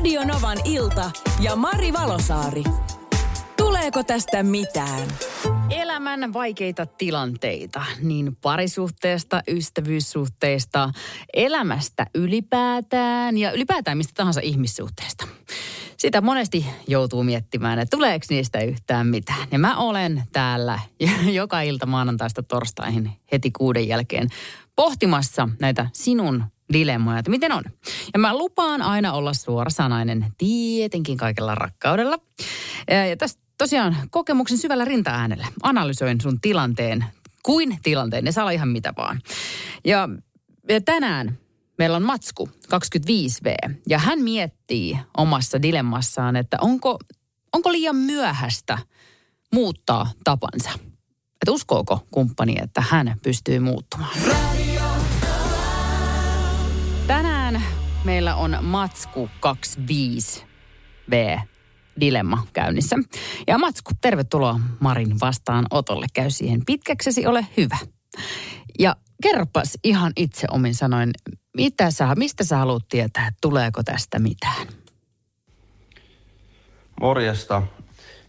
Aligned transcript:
Radio 0.00 0.24
Novan 0.24 0.58
ilta 0.64 1.10
ja 1.40 1.56
Mari 1.56 1.92
Valosaari. 1.92 2.64
Tuleeko 3.56 4.02
tästä 4.02 4.42
mitään? 4.42 5.08
Elämän 5.70 6.32
vaikeita 6.32 6.86
tilanteita, 6.86 7.84
niin 8.02 8.36
parisuhteesta, 8.36 9.42
ystävyyssuhteista, 9.48 10.90
elämästä 11.34 12.06
ylipäätään 12.14 13.38
ja 13.38 13.52
ylipäätään 13.52 13.96
mistä 13.96 14.12
tahansa 14.16 14.40
ihmissuhteesta. 14.40 15.26
Sitä 15.96 16.20
monesti 16.20 16.66
joutuu 16.88 17.22
miettimään, 17.22 17.78
että 17.78 17.96
tuleeko 17.96 18.26
niistä 18.30 18.60
yhtään 18.60 19.06
mitään. 19.06 19.48
Ja 19.50 19.58
mä 19.58 19.76
olen 19.76 20.22
täällä 20.32 20.78
joka 21.40 21.60
ilta 21.60 21.86
maanantaista 21.86 22.42
torstaihin 22.42 23.10
heti 23.32 23.50
kuuden 23.50 23.88
jälkeen 23.88 24.28
pohtimassa 24.76 25.48
näitä 25.60 25.86
sinun 25.92 26.44
dilemmoja, 26.72 27.18
että 27.18 27.30
miten 27.30 27.52
on. 27.52 27.62
Ja 28.12 28.18
mä 28.18 28.38
lupaan 28.38 28.82
aina 28.82 29.12
olla 29.12 29.34
suorasanainen, 29.34 30.26
tietenkin 30.38 31.16
kaikella 31.16 31.54
rakkaudella. 31.54 32.18
Ja 33.10 33.16
tästä 33.18 33.42
tosiaan 33.58 33.96
kokemuksen 34.10 34.58
syvällä 34.58 34.84
rintaäänellä 34.84 35.46
analysoin 35.62 36.20
sun 36.20 36.40
tilanteen, 36.40 37.04
kuin 37.42 37.78
tilanteen, 37.82 38.24
ne 38.24 38.32
saa 38.32 38.44
olla 38.44 38.50
ihan 38.50 38.68
mitä 38.68 38.92
vaan. 38.96 39.20
Ja, 39.84 40.08
ja 40.68 40.80
tänään 40.80 41.38
meillä 41.78 41.96
on 41.96 42.02
Matsku, 42.02 42.48
25V, 42.74 43.74
ja 43.88 43.98
hän 43.98 44.18
miettii 44.18 44.98
omassa 45.16 45.62
dilemmassaan, 45.62 46.36
että 46.36 46.56
onko, 46.60 46.98
onko 47.52 47.72
liian 47.72 47.96
myöhäistä 47.96 48.78
muuttaa 49.52 50.10
tapansa. 50.24 50.70
Että 51.42 51.52
uskooko 51.52 52.06
kumppani, 52.10 52.56
että 52.62 52.84
hän 52.88 53.16
pystyy 53.22 53.58
muuttumaan. 53.58 54.16
Meillä 58.04 58.34
on 58.34 58.56
Matsku 58.60 59.30
25V 59.46 61.40
dilemma 62.00 62.46
käynnissä. 62.52 62.96
Ja 63.46 63.58
Matsku, 63.58 63.90
tervetuloa 64.00 64.60
Marin 64.80 65.20
vastaan 65.20 65.66
otolle. 65.70 66.06
Käy 66.14 66.30
siihen 66.30 66.64
pitkäksesi, 66.66 67.26
ole 67.26 67.46
hyvä. 67.56 67.78
Ja 68.78 68.96
kerropas 69.22 69.78
ihan 69.84 70.12
itse 70.16 70.46
omin 70.50 70.74
sanoin, 70.74 71.10
mitä 71.56 71.90
sä, 71.90 72.14
mistä 72.14 72.44
sä 72.44 72.56
haluat 72.56 72.88
tietää, 72.88 73.32
tuleeko 73.40 73.82
tästä 73.82 74.18
mitään? 74.18 74.66
Morjesta. 77.00 77.62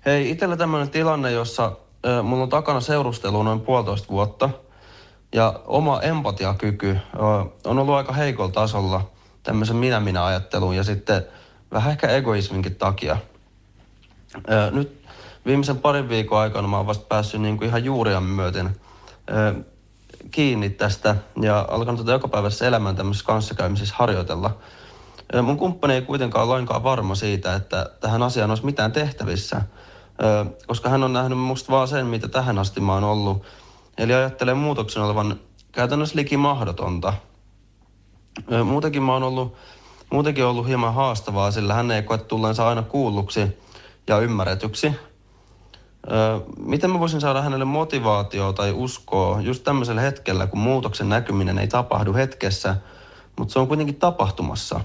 Hei, 0.06 0.30
itsellä 0.30 0.58
tämmöinen 0.58 0.90
tilanne, 0.90 1.32
jossa 1.32 1.78
mulla 2.24 2.44
on 2.44 2.50
takana 2.50 2.82
seurustelu 2.82 3.44
noin 3.44 3.62
puolitoista 3.62 4.10
vuotta– 4.10 4.50
ja 5.36 5.60
oma 5.66 6.02
empatiakyky 6.02 6.98
on 7.66 7.80
ollut 7.80 7.96
aika 7.96 8.14
heikolla 8.14 8.52
tasolla 8.52 9.12
tämmöisen 9.44 9.76
minä-minä-ajattelun 9.76 10.76
ja 10.76 10.84
sitten 10.84 11.26
vähän 11.72 11.92
ehkä 11.92 12.08
egoisminkin 12.08 12.76
takia. 12.76 13.18
Nyt 14.72 15.06
viimeisen 15.46 15.78
parin 15.78 16.10
viikon 16.10 16.40
aikana 16.40 16.68
mä 16.68 16.78
oon 16.78 16.88
vasta 16.88 17.06
päässyt 17.10 17.42
niin 17.42 17.58
kuin 17.58 17.68
ihan 17.68 17.84
juuria 17.84 18.22
myöten 18.22 18.76
kiinni 20.32 20.70
tästä 20.70 21.16
ja 21.42 21.66
alkanut 21.70 22.02
tätä 22.02 22.12
jokapäiväisessä 22.12 22.68
elämän 22.68 22.96
tämmöisessä 22.96 23.26
kanssakäymisessä 23.26 23.96
harjoitella. 23.98 24.58
Mun 25.44 25.58
kumppani 25.58 25.94
ei 25.94 26.02
kuitenkaan 26.02 26.46
ole 26.46 26.54
lainkaan 26.54 26.84
varma 26.84 27.16
siitä, 27.16 27.56
että 27.56 27.90
tähän 28.00 28.24
asiaan 28.24 28.52
olisi 28.52 28.66
mitään 28.66 28.92
tehtävissä, 28.92 29.62
koska 30.68 30.90
hän 30.90 31.04
on 31.04 31.14
nähnyt 31.14 31.40
musta 31.40 31.72
vaan 31.72 31.88
sen, 31.88 32.06
mitä 32.06 32.28
tähän 32.28 32.60
asti 32.60 32.80
mä 32.80 32.94
oon 32.94 33.04
ollut– 33.04 33.44
Eli 33.98 34.14
ajattelen 34.14 34.58
muutoksen 34.58 35.04
olevan 35.04 35.40
käytännössä 35.72 36.16
liki 36.16 36.38
mahdotonta. 36.38 37.14
Muutenkin 38.66 39.04
mä 39.04 39.14
oon 39.14 39.24
ollut, 39.24 39.56
muutenkin 40.10 40.46
ollut 40.46 40.68
hieman 40.68 40.94
haastavaa, 40.94 41.52
sillä 41.52 41.74
hän 41.74 41.92
ei 41.92 42.04
koe 42.04 42.18
tulleensa 42.18 42.68
aina 42.68 42.82
kuulluksi 42.82 43.58
ja 44.08 44.20
ymmärretyksi. 44.20 44.92
Miten 46.58 46.92
mä 46.92 47.00
voisin 47.00 47.22
saada 47.22 47.42
hänelle 47.42 47.66
motivaatioa 47.66 48.54
tai 48.54 48.72
uskoa 48.72 49.42
just 49.42 49.64
tämmöisellä 49.64 50.02
hetkellä, 50.02 50.48
kun 50.48 50.60
muutoksen 50.60 51.10
näkyminen 51.10 51.60
ei 51.60 51.68
tapahdu 51.68 52.14
hetkessä, 52.14 52.76
mutta 53.38 53.54
se 53.54 53.60
on 53.60 53.68
kuitenkin 53.68 53.96
tapahtumassa? 53.96 54.80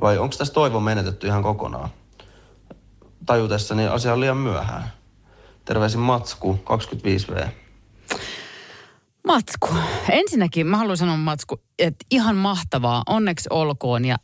Vai 0.00 0.18
onko 0.18 0.36
tässä 0.38 0.54
toivo 0.54 0.80
menetetty 0.80 1.26
ihan 1.26 1.42
kokonaan? 1.42 1.88
Tajutessani 3.26 3.86
asia 3.86 4.12
on 4.12 4.20
liian 4.20 4.36
myöhään. 4.36 4.92
Terveisin 5.64 6.00
Matsku, 6.00 6.58
25V. 6.64 7.48
Matsku. 9.26 9.68
Ensinnäkin 10.08 10.66
mä 10.66 10.76
haluan 10.76 10.96
sanoa 10.96 11.16
Matsku, 11.16 11.60
että 11.78 12.04
ihan 12.10 12.36
mahtavaa, 12.36 13.02
onneksi 13.06 13.48
olkoon 13.50 14.04
ja 14.04 14.16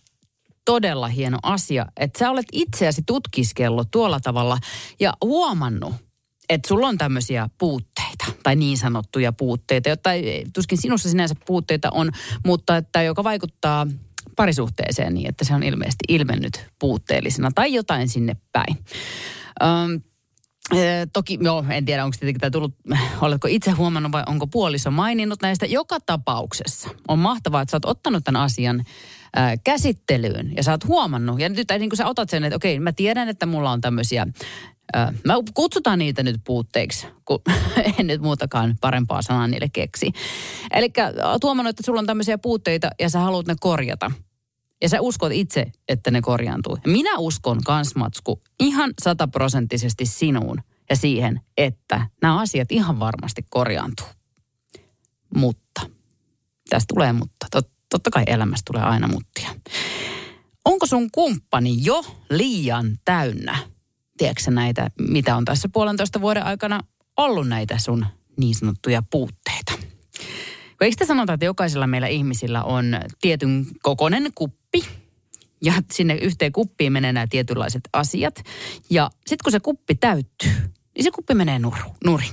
todella 0.65 1.09
hieno 1.09 1.39
asia, 1.43 1.87
että 1.97 2.19
sä 2.19 2.31
olet 2.31 2.47
itseäsi 2.53 3.03
tutkiskellut 3.07 3.91
tuolla 3.91 4.21
tavalla 4.21 4.59
ja 5.01 5.13
huomannut, 5.25 5.95
että 6.49 6.69
sulla 6.69 6.89
on 6.89 6.99
tämmöisiä 6.99 7.49
puutteita 7.59 8.25
tai 8.43 8.57
niin 8.57 8.79
sanottuja 8.79 9.33
puutteita, 9.33 9.89
jotta 9.89 10.11
tuskin 10.55 10.79
sinussa 10.79 11.11
sinänsä 11.11 11.35
puutteita 11.47 11.91
on, 11.91 12.11
mutta 12.47 12.77
että 12.77 13.03
joka 13.03 13.25
vaikuttaa 13.25 13.87
parisuhteeseen 14.37 15.15
niin, 15.15 15.29
että 15.29 15.45
se 15.45 15.55
on 15.55 15.63
ilmeisesti 15.63 16.05
ilmennyt 16.09 16.67
puutteellisena 16.79 17.51
tai 17.55 17.75
jotain 17.75 18.09
sinne 18.09 18.37
päin. 18.53 18.77
Öm, 19.63 20.01
Toki, 21.13 21.39
joo, 21.41 21.65
en 21.71 21.85
tiedä, 21.85 22.05
onko 22.05 22.17
tietenkin 22.21 22.41
tämä 22.41 22.51
tullut, 22.51 22.75
oletko 23.21 23.49
itse 23.51 23.71
huomannut 23.71 24.13
vai 24.13 24.23
onko 24.27 24.47
puoliso 24.47 24.91
maininnut 24.91 25.43
näistä. 25.43 25.67
Joka 25.67 26.01
tapauksessa 26.01 26.91
on 27.09 27.19
mahtavaa, 27.19 27.63
että 27.63 27.71
sä 27.71 27.77
oot 27.77 27.85
ottanut 27.85 28.25
tämän 28.25 28.43
asian 28.43 28.85
ää, 29.37 29.57
käsittelyyn 29.57 30.53
ja 30.57 30.63
sä 30.63 30.71
oot 30.71 30.85
huomannut. 30.85 31.41
Ja 31.41 31.49
nyt 31.49 31.69
niin 31.79 31.91
kuin 31.91 31.97
sä 31.97 32.07
otat 32.07 32.31
sen, 32.31 32.45
että 32.45 32.57
okei, 32.57 32.81
mä 32.81 32.93
tiedän, 32.93 33.29
että 33.29 33.47
mulla 33.47 33.71
on 33.71 33.81
tämmöisiä, 33.81 34.27
mä 35.25 35.35
kutsutaan 35.55 35.99
niitä 35.99 36.23
nyt 36.23 36.41
puutteiksi, 36.45 37.07
kun 37.25 37.41
en 37.99 38.07
nyt 38.07 38.21
muutakaan 38.21 38.77
parempaa 38.81 39.23
sanaa 39.23 39.47
niille 39.47 39.69
keksi. 39.73 40.13
Eli 40.71 40.93
huomannut, 41.43 41.71
että 41.71 41.83
sulla 41.87 42.01
on 42.01 42.07
tämmöisiä 42.07 42.39
puutteita 42.39 42.91
ja 43.01 43.11
sä 43.11 43.19
haluat 43.19 43.47
ne 43.47 43.55
korjata. 43.61 44.11
Ja 44.83 44.89
sä 44.89 45.01
uskot 45.01 45.33
itse, 45.33 45.73
että 45.89 46.11
ne 46.11 46.21
korjaantuu. 46.21 46.79
Minä 46.87 47.19
uskon 47.19 47.63
kans, 47.65 47.95
Matsku, 47.95 48.43
ihan 48.61 48.91
sataprosenttisesti 49.03 50.07
sinuun 50.07 50.63
ja 50.91 50.97
siihen, 50.97 51.41
että 51.57 52.07
nämä 52.23 52.41
asiat 52.41 52.73
ihan 52.73 52.99
varmasti 53.01 53.47
korjaantuu. 53.49 54.07
Mutta, 55.37 55.81
tästä 56.69 56.95
tulee 56.95 57.13
mutta. 57.13 57.47
Tot, 57.51 57.71
totta 57.89 58.11
kai 58.11 58.23
elämästä 58.27 58.73
tulee 58.73 58.83
aina 58.83 59.09
muttia. 59.09 59.49
Onko 60.65 60.87
sun 60.87 61.11
kumppani 61.11 61.77
jo 61.85 62.05
liian 62.31 62.99
täynnä? 63.05 63.59
Tiedätkö 64.19 64.51
näitä, 64.51 64.91
mitä 64.99 65.37
on 65.37 65.45
tässä 65.45 65.69
puolentoista 65.73 66.21
vuoden 66.21 66.45
aikana 66.45 66.81
ollut 67.17 67.49
näitä 67.49 67.79
sun 67.79 68.07
niin 68.37 68.55
sanottuja 68.55 69.03
puutteita? 69.11 69.73
Eikö 70.81 70.97
te 70.99 71.07
sanota, 71.07 71.33
että 71.33 71.47
jokaisella 71.47 71.87
meillä 71.87 72.07
ihmisillä 72.07 72.63
on 72.63 72.85
tietyn 73.21 73.67
kokoinen 73.83 74.33
kuppi, 74.35 74.62
ja 75.63 75.73
sinne 75.93 76.15
yhteen 76.15 76.53
kuppiin 76.53 76.93
menee 76.93 77.13
nämä 77.13 77.27
tietynlaiset 77.27 77.89
asiat. 77.93 78.43
Ja 78.91 79.11
sitten 79.17 79.45
kun 79.45 79.53
se 79.53 79.61
kuppi 79.61 79.95
täyttyy, 79.95 80.53
niin 80.97 81.05
se 81.05 81.11
kuppi 81.11 81.35
menee 81.35 81.59
nuru, 81.59 81.97
nuri. 82.05 82.27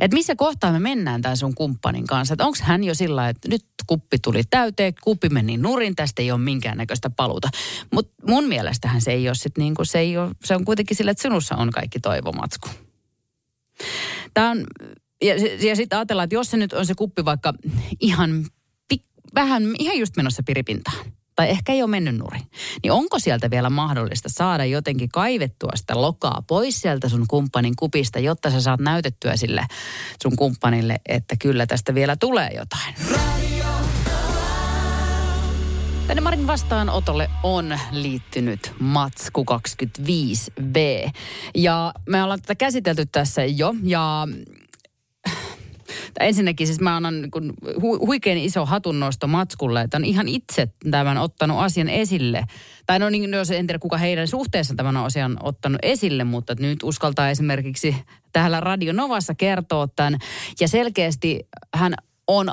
Et 0.00 0.12
missä 0.12 0.36
kohtaa 0.36 0.72
me 0.72 0.78
mennään 0.78 1.22
tämän 1.22 1.36
sun 1.36 1.54
kumppanin 1.54 2.06
kanssa? 2.06 2.34
Että 2.34 2.44
onko 2.44 2.58
hän 2.62 2.84
jo 2.84 2.94
sillä 2.94 3.28
että 3.28 3.48
nyt 3.48 3.64
kuppi 3.86 4.18
tuli 4.18 4.42
täyteen, 4.50 4.94
kuppi 5.02 5.28
meni 5.28 5.56
nurin, 5.56 5.96
tästä 5.96 6.22
ei 6.22 6.32
ole 6.32 6.40
minkäännäköistä 6.40 7.10
paluuta. 7.10 7.48
Mutta 7.92 8.12
mun 8.28 8.48
mielestähän 8.48 9.00
se 9.00 9.12
ei 9.12 9.28
ole 9.28 9.36
niin 9.58 9.74
kuin, 9.74 9.86
se, 9.86 9.98
ei 9.98 10.18
ole, 10.18 10.30
se 10.44 10.54
on 10.54 10.64
kuitenkin 10.64 10.96
sillä, 10.96 11.10
että 11.10 11.22
sinussa 11.22 11.56
on 11.56 11.70
kaikki 11.70 12.00
toivomatsku. 12.00 12.68
Tämä 14.34 14.50
on 14.50 14.64
ja, 15.22 15.34
ja 15.68 15.76
sitten 15.76 15.98
ajatellaan, 15.98 16.24
että 16.24 16.34
jos 16.34 16.50
se 16.50 16.56
nyt 16.56 16.72
on 16.72 16.86
se 16.86 16.94
kuppi 16.94 17.24
vaikka 17.24 17.54
ihan 18.00 18.46
vähän, 19.34 19.62
ihan 19.78 19.98
just 19.98 20.16
menossa 20.16 20.42
piripintaan, 20.46 21.06
tai 21.36 21.50
ehkä 21.50 21.72
ei 21.72 21.82
ole 21.82 21.90
mennyt 21.90 22.16
nurin, 22.16 22.42
niin 22.82 22.92
onko 22.92 23.18
sieltä 23.18 23.50
vielä 23.50 23.70
mahdollista 23.70 24.28
saada 24.28 24.64
jotenkin 24.64 25.08
kaivettua 25.08 25.70
sitä 25.74 26.00
lokaa 26.00 26.42
pois 26.46 26.80
sieltä 26.80 27.08
sun 27.08 27.24
kumppanin 27.28 27.76
kupista, 27.76 28.18
jotta 28.18 28.50
sä 28.50 28.60
saat 28.60 28.80
näytettyä 28.80 29.36
sille 29.36 29.66
sun 30.22 30.36
kumppanille, 30.36 31.00
että 31.08 31.36
kyllä 31.36 31.66
tästä 31.66 31.94
vielä 31.94 32.16
tulee 32.16 32.50
jotain. 32.56 32.94
Tänne 36.10 36.20
Marin 36.20 36.46
vastaanotolle 36.46 37.30
on 37.42 37.78
liittynyt 37.90 38.72
Matsku 38.78 39.44
25B. 39.50 40.76
Ja 41.54 41.94
me 42.06 42.22
ollaan 42.22 42.40
tätä 42.40 42.54
käsitelty 42.54 43.06
tässä 43.06 43.44
jo. 43.44 43.74
Ja 43.82 44.28
ensinnäkin 46.20 46.66
siis 46.66 46.80
mä 46.80 46.96
annan 46.96 47.22
niin 47.22 47.52
hu, 47.82 48.06
huikein 48.06 48.38
iso 48.38 48.66
hatunnosto 48.66 49.26
Matskulle, 49.26 49.80
että 49.80 49.96
on 49.96 50.04
ihan 50.04 50.28
itse 50.28 50.68
tämän 50.90 51.18
ottanut 51.18 51.58
asian 51.60 51.88
esille. 51.88 52.44
Tai 52.86 52.98
no 52.98 53.10
niin, 53.10 53.32
jos 53.32 53.50
en 53.50 53.66
tiedä 53.66 53.78
kuka 53.78 53.96
heidän 53.96 54.28
suhteessa 54.28 54.74
tämän 54.74 54.96
asian 54.96 55.36
ottanut 55.42 55.78
esille, 55.82 56.24
mutta 56.24 56.54
nyt 56.58 56.82
uskaltaa 56.82 57.30
esimerkiksi 57.30 57.96
täällä 58.32 58.60
Radio 58.60 58.92
Novassa 58.92 59.34
kertoa 59.34 59.88
tämän. 59.96 60.18
Ja 60.60 60.68
selkeästi 60.68 61.40
hän 61.74 61.94
on 62.26 62.50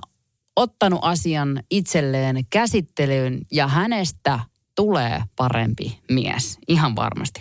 ottanut 0.56 1.00
asian 1.01 1.63
itselleen 1.71 2.45
käsittelyyn 2.50 3.39
ja 3.51 3.68
hänestä 3.68 4.39
tulee 4.75 5.21
parempi 5.36 6.00
mies. 6.12 6.57
Ihan 6.68 6.95
varmasti. 6.95 7.39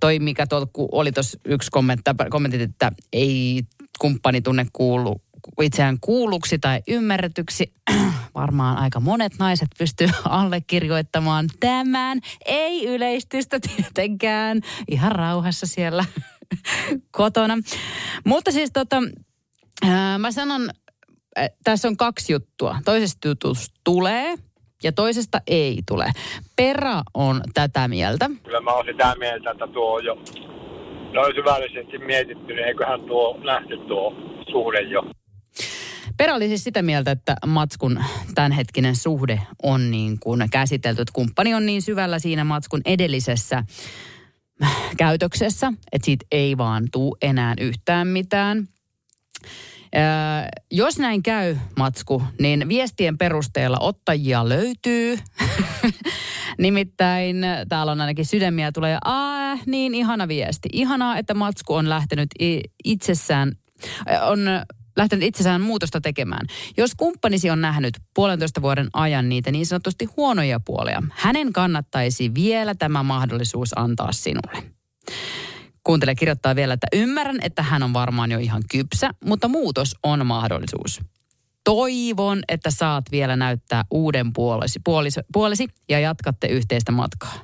Toi, 0.00 0.18
mikä 0.18 0.46
tuolta 0.46 0.70
oli 0.92 1.12
tuossa 1.12 1.38
yksi 1.44 1.70
kommentti, 1.70 2.10
kommentti, 2.30 2.62
että 2.62 2.92
ei 3.12 3.62
kumppani 3.98 4.40
tunne 4.40 4.66
kuulu, 4.72 5.22
itseään 5.62 5.98
kuulluksi 6.00 6.58
tai 6.58 6.80
ymmärretyksi. 6.88 7.72
Varmaan 8.34 8.78
aika 8.78 9.00
monet 9.00 9.32
naiset 9.38 9.68
pystyy 9.78 10.08
allekirjoittamaan 10.24 11.46
tämän. 11.60 12.20
Ei 12.46 12.86
yleistystä 12.86 13.58
tietenkään. 13.60 14.60
Ihan 14.88 15.12
rauhassa 15.12 15.66
siellä 15.66 16.04
kotona. 17.10 17.58
Mutta 18.24 18.52
siis 18.52 18.70
tota, 18.72 18.96
mä 20.18 20.30
sanon, 20.30 20.70
tässä 21.64 21.88
on 21.88 21.96
kaksi 21.96 22.32
juttua. 22.32 22.78
Toisesta 22.84 23.28
jutusta 23.28 23.80
tulee 23.84 24.34
ja 24.82 24.92
toisesta 24.92 25.40
ei 25.46 25.82
tule. 25.88 26.06
Pera 26.56 27.02
on 27.14 27.40
tätä 27.54 27.88
mieltä. 27.88 28.30
Kyllä 28.44 28.60
mä 28.60 28.72
oon 28.72 28.86
sitä 28.86 29.14
mieltä, 29.18 29.50
että 29.50 29.66
tuo 29.66 29.98
jo 29.98 30.18
noin 31.12 31.34
syvällisesti 31.34 31.98
mietitty, 31.98 32.54
niin 32.54 32.68
eiköhän 32.68 33.00
tuo 33.00 33.38
nähty 33.44 33.78
tuo 33.88 34.12
suhde 34.52 34.80
jo. 34.80 35.02
Pera 36.16 36.34
oli 36.34 36.48
siis 36.48 36.64
sitä 36.64 36.82
mieltä, 36.82 37.10
että 37.10 37.36
Matskun 37.46 38.04
tämänhetkinen 38.34 38.96
suhde 38.96 39.40
on 39.62 39.90
niin 39.90 40.18
kuin 40.20 40.48
käsitelty, 40.50 41.02
että 41.02 41.12
kumppani 41.12 41.54
on 41.54 41.66
niin 41.66 41.82
syvällä 41.82 42.18
siinä 42.18 42.44
Matskun 42.44 42.80
edellisessä 42.84 43.64
käytöksessä, 44.96 45.72
että 45.92 46.06
siitä 46.06 46.26
ei 46.30 46.58
vaan 46.58 46.84
tuu 46.92 47.16
enää 47.22 47.54
yhtään 47.60 48.08
mitään. 48.08 48.68
Ää, 49.94 50.48
jos 50.70 50.98
näin 50.98 51.22
käy, 51.22 51.56
Matsku, 51.76 52.22
niin 52.40 52.68
viestien 52.68 53.18
perusteella 53.18 53.76
ottajia 53.80 54.48
löytyy. 54.48 55.18
Nimittäin 56.58 57.36
täällä 57.68 57.92
on 57.92 58.00
ainakin 58.00 58.26
sydämiä 58.26 58.72
tulee, 58.72 58.98
aa, 59.04 59.58
niin 59.66 59.94
ihana 59.94 60.28
viesti. 60.28 60.68
Ihanaa, 60.72 61.18
että 61.18 61.34
Matsku 61.34 61.74
on 61.74 61.88
lähtenyt 61.88 62.28
itsessään, 62.84 63.52
on 64.22 64.40
lähtenyt 64.96 65.28
itsessään 65.28 65.60
muutosta 65.60 66.00
tekemään. 66.00 66.46
Jos 66.76 66.94
kumppanisi 66.94 67.50
on 67.50 67.60
nähnyt 67.60 67.94
puolentoista 68.14 68.62
vuoden 68.62 68.88
ajan 68.92 69.28
niitä 69.28 69.50
niin 69.50 69.66
sanotusti 69.66 70.04
huonoja 70.16 70.60
puolia, 70.60 71.02
hänen 71.10 71.52
kannattaisi 71.52 72.34
vielä 72.34 72.74
tämä 72.74 73.02
mahdollisuus 73.02 73.78
antaa 73.78 74.12
sinulle. 74.12 74.62
Kuuntele 75.84 76.14
kirjoittaa 76.14 76.56
vielä, 76.56 76.74
että 76.74 76.86
ymmärrän, 76.92 77.38
että 77.42 77.62
hän 77.62 77.82
on 77.82 77.92
varmaan 77.92 78.32
jo 78.32 78.38
ihan 78.38 78.62
kypsä, 78.70 79.10
mutta 79.24 79.48
muutos 79.48 79.94
on 80.02 80.26
mahdollisuus. 80.26 81.00
Toivon, 81.64 82.42
että 82.48 82.70
saat 82.70 83.04
vielä 83.10 83.36
näyttää 83.36 83.84
uuden 83.90 84.32
puolesi, 84.32 84.80
puolisi, 84.84 85.20
puolesi 85.32 85.68
ja 85.88 86.00
jatkatte 86.00 86.46
yhteistä 86.46 86.92
matkaa. 86.92 87.34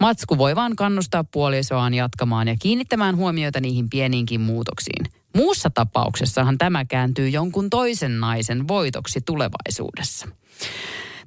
Matsku 0.00 0.38
voi 0.38 0.56
vaan 0.56 0.76
kannustaa 0.76 1.24
puolisoaan 1.24 1.94
jatkamaan 1.94 2.48
ja 2.48 2.56
kiinnittämään 2.62 3.16
huomiota 3.16 3.60
niihin 3.60 3.90
pieniinkin 3.90 4.40
muutoksiin. 4.40 5.21
Muussa 5.36 5.70
tapauksessahan 5.70 6.58
tämä 6.58 6.84
kääntyy 6.84 7.28
jonkun 7.28 7.70
toisen 7.70 8.20
naisen 8.20 8.68
voitoksi 8.68 9.20
tulevaisuudessa. 9.20 10.28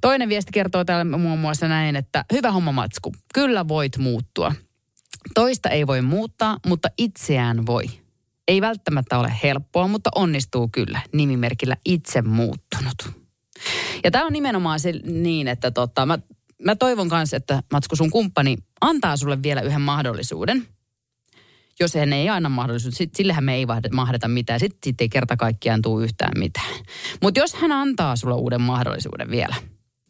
Toinen 0.02 0.30
viesti 0.30 0.52
kertoo 0.52 0.86
täällä 0.86 1.18
muun 1.18 1.40
muassa 1.40 1.68
näin, 1.68 1.96
että 1.96 2.26
hyvä 2.34 2.52
homma 2.52 2.72
Matsku, 2.72 3.12
kyllä 3.34 3.68
voit 3.68 3.98
muuttua. 3.98 4.54
Toista 5.34 5.70
ei 5.70 5.88
voi 5.88 6.02
muuttaa, 6.02 6.58
mutta 6.66 6.88
itseään 6.98 7.66
voi. 7.66 7.86
Ei 8.48 8.62
välttämättä 8.62 9.20
ole 9.20 9.34
helppoa, 9.44 9.88
mutta 9.88 10.10
onnistuu 10.16 10.70
kyllä 10.72 11.02
nimimerkillä 11.14 11.78
itse 11.86 12.22
muuttunut. 12.22 13.26
Ja 14.04 14.12
tämä 14.12 14.26
on 14.26 14.34
nimenomaan 14.34 14.80
se 14.80 14.92
niin, 15.04 15.48
että 15.48 15.72
tota, 15.72 16.06
mä, 16.06 16.20
mä 16.64 16.76
toivon 16.76 17.10
kanssa, 17.10 17.38
että 17.38 17.64
Matsku 17.72 17.96
sun 17.96 18.12
kumppani 18.12 18.58
antaa 18.82 19.18
sulle 19.18 19.44
vielä 19.44 19.62
yhden 19.62 19.82
mahdollisuuden. 19.82 20.68
Jos 21.80 21.96
hän 21.96 22.14
ei 22.14 22.30
aina 22.30 22.50
mahdollisuus, 22.50 22.96
sit, 22.96 23.16
sillehän 23.16 23.44
me 23.44 23.56
ei 23.56 23.66
mahdeta 23.92 24.28
mitään. 24.28 24.60
Sitten 24.60 24.80
sit 24.84 25.02
ei 25.02 25.10
kerta 25.10 25.38
kaikkiaan 25.38 25.82
tule 25.82 26.04
yhtään 26.04 26.40
mitään. 26.40 26.76
Mutta 27.22 27.40
jos 27.40 27.54
hän 27.54 27.72
antaa 27.72 28.16
sulle 28.16 28.36
uuden 28.36 28.62
mahdollisuuden 28.62 29.32
vielä, 29.32 29.56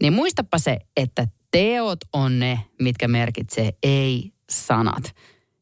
niin 0.01 0.13
muistapa 0.13 0.57
se, 0.57 0.79
että 0.97 1.27
teot 1.51 2.00
on 2.13 2.39
ne, 2.39 2.59
mitkä 2.81 3.07
merkitsee 3.07 3.71
ei 3.83 4.31
sanat. 4.50 5.15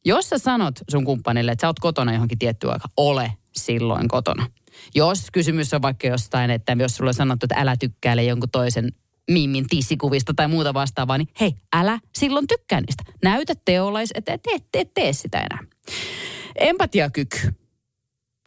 Jos 0.04 0.28
sä 0.28 0.38
sanot 0.38 0.74
sun 0.90 1.04
kumppanille, 1.04 1.52
että 1.52 1.60
sä 1.60 1.66
oot 1.66 1.80
kotona 1.80 2.12
johonkin 2.12 2.38
tiettyä 2.38 2.72
aika, 2.72 2.88
ole 2.96 3.32
silloin 3.56 4.08
kotona. 4.08 4.46
Jos 4.94 5.26
kysymys 5.32 5.74
on 5.74 5.82
vaikka 5.82 6.06
jostain, 6.06 6.50
että 6.50 6.76
jos 6.78 6.96
sulla 6.96 7.10
on 7.10 7.14
sanottu, 7.14 7.46
että 7.46 7.60
älä 7.60 7.76
tykkäile 7.76 8.24
jonkun 8.24 8.50
toisen 8.50 8.88
mimin 9.30 9.66
tissikuvista 9.68 10.34
tai 10.36 10.48
muuta 10.48 10.74
vastaavaa, 10.74 11.18
niin 11.18 11.28
hei, 11.40 11.54
älä 11.72 11.98
silloin 12.14 12.46
tykkää 12.46 12.80
niistä. 12.80 13.04
Näytä 13.22 13.54
teolais, 13.64 14.10
että 14.14 14.32
et, 14.32 14.40
et, 14.54 14.64
et 14.74 14.94
tee 14.94 15.12
sitä 15.12 15.40
enää. 15.40 15.58
Empatiakyky. 16.56 17.38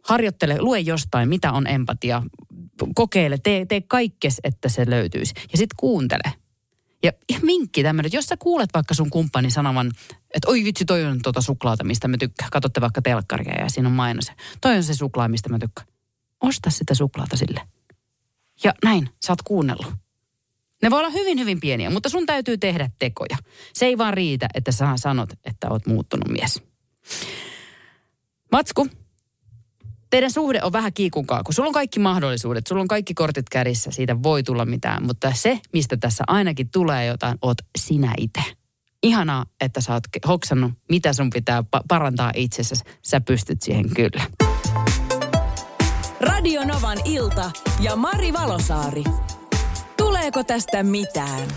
Harjoittele, 0.04 0.60
lue 0.60 0.80
jostain, 0.80 1.28
mitä 1.28 1.52
on 1.52 1.66
empatia. 1.66 2.22
Kokeile, 2.94 3.38
tee, 3.38 3.66
tee 3.66 3.80
kaikkes, 3.80 4.40
että 4.44 4.68
se 4.68 4.90
löytyisi. 4.90 5.34
Ja 5.52 5.58
sitten 5.58 5.76
kuuntele. 5.76 6.32
Ja 7.02 7.12
ihan 7.28 7.44
minkki 7.44 7.82
tämmöinen, 7.82 8.06
että 8.06 8.16
jos 8.16 8.26
sä 8.26 8.36
kuulet 8.36 8.70
vaikka 8.74 8.94
sun 8.94 9.10
kumppani 9.10 9.50
sanovan, 9.50 9.90
että 10.34 10.48
oi 10.48 10.64
vitsi, 10.64 10.84
toi 10.84 11.04
on 11.04 11.20
tuota 11.22 11.40
suklaata, 11.40 11.84
mistä 11.84 12.08
mä 12.08 12.16
tykkään. 12.18 12.50
Katsotte 12.50 12.80
vaikka 12.80 13.02
telkkaria 13.02 13.62
ja 13.62 13.70
siinä 13.70 13.88
on 13.88 13.94
mainos. 13.94 14.32
Toi 14.60 14.76
on 14.76 14.84
se 14.84 14.94
suklaa, 14.94 15.28
mistä 15.28 15.48
mä 15.48 15.58
tykkään. 15.58 15.88
Osta 16.40 16.70
sitä 16.70 16.94
suklaata 16.94 17.36
sille. 17.36 17.60
Ja 18.64 18.72
näin, 18.84 19.08
sä 19.26 19.32
oot 19.32 19.42
kuunnellut. 19.42 19.94
Ne 20.82 20.90
voi 20.90 20.98
olla 20.98 21.10
hyvin, 21.10 21.38
hyvin 21.38 21.60
pieniä, 21.60 21.90
mutta 21.90 22.08
sun 22.08 22.26
täytyy 22.26 22.58
tehdä 22.58 22.90
tekoja. 22.98 23.36
Se 23.72 23.86
ei 23.86 23.98
vaan 23.98 24.14
riitä, 24.14 24.48
että 24.54 24.72
sä 24.72 24.92
sanot, 24.96 25.30
että 25.44 25.66
oot 25.70 25.86
muuttunut 25.86 26.28
mies. 26.28 26.62
Matsku, 28.52 28.88
teidän 30.10 30.30
suhde 30.30 30.60
on 30.62 30.72
vähän 30.72 30.92
kiikunkaa, 30.92 31.42
kun 31.44 31.54
sulla 31.54 31.66
on 31.66 31.72
kaikki 31.74 32.00
mahdollisuudet, 32.00 32.66
sulla 32.66 32.82
on 32.82 32.88
kaikki 32.88 33.14
kortit 33.14 33.48
kärissä, 33.48 33.90
siitä 33.90 34.22
voi 34.22 34.42
tulla 34.42 34.64
mitään, 34.64 35.06
mutta 35.06 35.32
se, 35.34 35.60
mistä 35.72 35.96
tässä 35.96 36.24
ainakin 36.26 36.70
tulee 36.70 37.06
jotain, 37.06 37.38
oot 37.42 37.58
sinä 37.78 38.14
itse. 38.18 38.42
Ihanaa, 39.02 39.46
että 39.60 39.80
sä 39.80 39.92
oot 39.92 40.04
hoksannut, 40.28 40.72
mitä 40.90 41.12
sun 41.12 41.30
pitää 41.30 41.60
pa- 41.60 41.84
parantaa 41.88 42.32
itsessäsi. 42.34 42.84
Sä 43.04 43.20
pystyt 43.20 43.62
siihen 43.62 43.94
kyllä. 43.94 44.24
Radio 46.20 46.64
Novan 46.64 46.98
ilta 47.04 47.50
ja 47.80 47.96
Mari 47.96 48.32
Valosaari. 48.32 49.02
Tuleeko 50.08 50.44
tästä 50.44 50.82
mitään? 50.82 51.48